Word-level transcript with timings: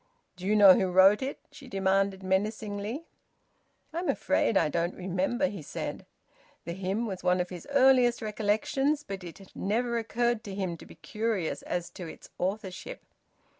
"Do 0.35 0.47
you 0.47 0.55
know 0.55 0.73
who 0.73 0.87
wrote 0.91 1.21
it?" 1.21 1.37
she 1.51 1.67
demanded 1.67 2.23
menacingly. 2.23 3.05
"I'm 3.93 4.09
afraid 4.09 4.57
I 4.57 4.67
don't 4.67 4.95
remember," 4.95 5.45
he 5.45 5.61
said. 5.61 6.07
The 6.65 6.73
hymn 6.73 7.05
was 7.05 7.23
one 7.23 7.39
of 7.39 7.51
his 7.51 7.67
earliest 7.69 8.19
recollections, 8.19 9.03
but 9.03 9.23
it 9.23 9.37
had 9.37 9.55
never 9.55 9.99
occurred 9.99 10.43
to 10.45 10.55
him 10.55 10.75
to 10.77 10.87
be 10.87 10.95
curious 10.95 11.61
as 11.61 11.91
to 11.91 12.07
its 12.07 12.31
authorship. 12.39 13.03